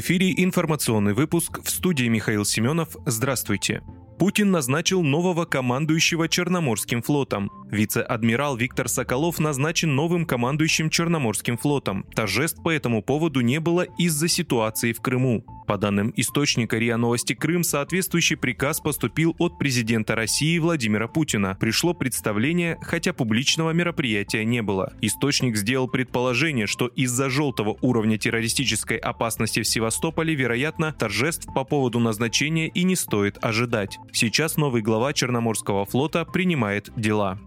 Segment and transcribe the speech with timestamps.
[0.00, 2.96] В эфире информационный выпуск в студии Михаил Семенов.
[3.04, 3.82] Здравствуйте.
[4.18, 7.50] Путин назначил нового командующего Черноморским флотом.
[7.70, 12.04] Вице-адмирал Виктор Соколов назначен новым командующим Черноморским флотом.
[12.14, 15.44] Торжеств по этому поводу не было из-за ситуации в Крыму.
[15.70, 21.56] По данным источника РИА Новости Крым, соответствующий приказ поступил от президента России Владимира Путина.
[21.60, 24.92] Пришло представление, хотя публичного мероприятия не было.
[25.00, 32.00] Источник сделал предположение, что из-за желтого уровня террористической опасности в Севастополе, вероятно, торжеств по поводу
[32.00, 34.00] назначения и не стоит ожидать.
[34.12, 37.38] Сейчас новый глава Черноморского флота принимает дела.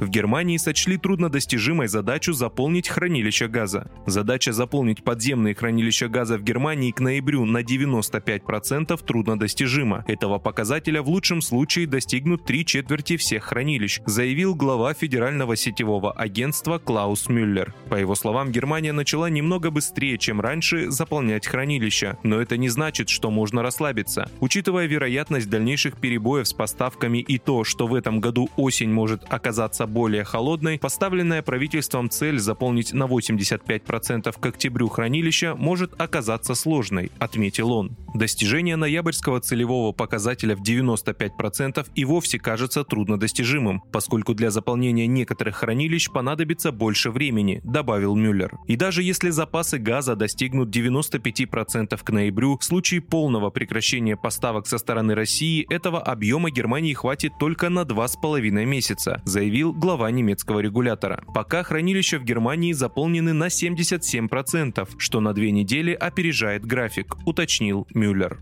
[0.00, 3.90] В Германии сочли труднодостижимой задачу заполнить хранилища газа.
[4.06, 10.04] Задача заполнить подземные хранилища газа в Германии к ноябрю на 95% труднодостижима.
[10.06, 16.78] Этого показателя в лучшем случае достигнут три четверти всех хранилищ, заявил глава Федерального сетевого агентства
[16.78, 17.74] Клаус Мюллер.
[17.90, 22.18] По его словам, Германия начала немного быстрее, чем раньше, заполнять хранилища.
[22.22, 24.30] Но это не значит, что можно расслабиться.
[24.38, 29.87] Учитывая вероятность дальнейших перебоев с поставками и то, что в этом году осень может оказаться
[29.88, 37.72] более холодной, поставленная правительством цель заполнить на 85% к октябрю хранилища может оказаться сложной, отметил
[37.72, 37.96] он.
[38.14, 46.10] Достижение ноябрьского целевого показателя в 95% и вовсе кажется труднодостижимым, поскольку для заполнения некоторых хранилищ
[46.10, 48.56] понадобится больше времени, добавил Мюллер.
[48.66, 54.78] И даже если запасы газа достигнут 95% к ноябрю, в случае полного прекращения поставок со
[54.78, 61.22] стороны России этого объема Германии хватит только на 2,5 месяца, заявил глава немецкого регулятора.
[61.32, 68.40] Пока хранилища в Германии заполнены на 77%, что на две недели опережает график, уточнил Мюллер.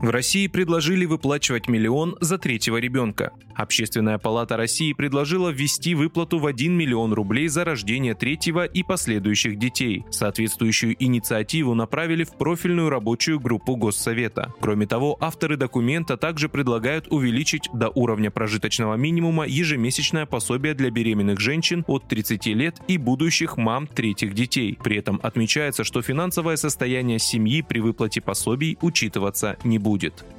[0.00, 3.32] В России предложили выплачивать миллион за третьего ребенка.
[3.54, 9.58] Общественная палата России предложила ввести выплату в 1 миллион рублей за рождение третьего и последующих
[9.58, 10.06] детей.
[10.10, 14.54] Соответствующую инициативу направили в профильную рабочую группу Госсовета.
[14.60, 21.40] Кроме того, авторы документа также предлагают увеличить до уровня прожиточного минимума ежемесячное пособие для беременных
[21.40, 24.78] женщин от 30 лет и будущих мам третьих детей.
[24.82, 29.89] При этом отмечается, что финансовое состояние семьи при выплате пособий учитываться не будет.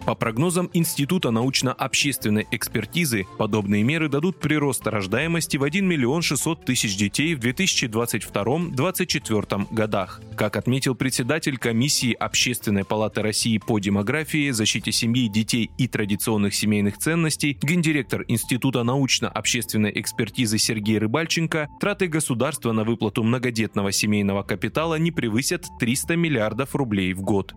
[0.06, 6.97] По прогнозам Института научно-общественной экспертизы, подобные меры дадут прирост рождаемости в 1 миллион 600 тысяч
[6.97, 10.19] детей в 2022-2024 годах.
[10.35, 16.97] Как отметил председатель комиссии Общественной палаты России по демографии, защите семьи, детей и традиционных семейных
[16.97, 25.12] ценностей, гендиректор Института научно-общественной экспертизы Сергей Рыбальченко, траты государства на выплату многодетного семейного капитала не
[25.12, 27.53] превысят 300 миллиардов рублей в год.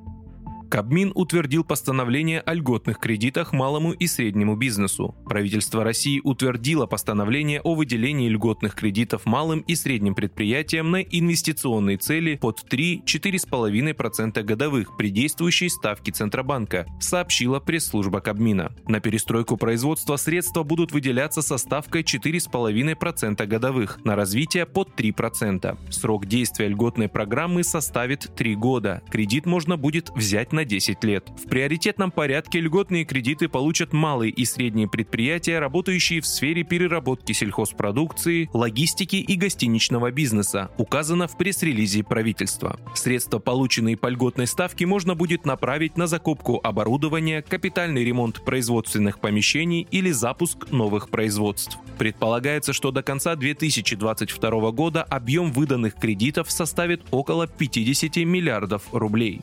[0.74, 5.14] Кабмин утвердил постановление о льготных кредитах малому и среднему бизнесу.
[5.24, 12.34] Правительство России утвердило постановление о выделении льготных кредитов малым и средним предприятиям на инвестиционные цели
[12.34, 18.74] под 3-4,5% годовых при действующей ставке Центробанка, сообщила пресс-служба Кабмина.
[18.88, 25.92] На перестройку производства средства будут выделяться со ставкой 4,5% годовых, на развитие под 3%.
[25.92, 29.02] Срок действия льготной программы составит 3 года.
[29.08, 31.28] Кредит можно будет взять на 10 лет.
[31.36, 38.48] В приоритетном порядке льготные кредиты получат малые и средние предприятия, работающие в сфере переработки сельхозпродукции,
[38.52, 42.78] логистики и гостиничного бизнеса, указано в пресс-релизе правительства.
[42.94, 49.86] Средства, полученные по льготной ставке, можно будет направить на закупку оборудования, капитальный ремонт производственных помещений
[49.90, 51.78] или запуск новых производств.
[51.98, 59.42] Предполагается, что до конца 2022 года объем выданных кредитов составит около 50 миллиардов рублей.